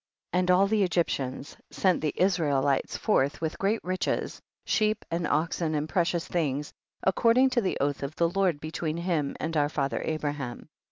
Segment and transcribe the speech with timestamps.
[0.31, 0.39] 59.
[0.41, 5.87] And all the Egyptians sent the Israelites forth, with great riches, sheep and oxen and
[5.87, 10.31] precious things, according to the oath of the Lord between him and our father Abra
[10.31, 10.69] ham.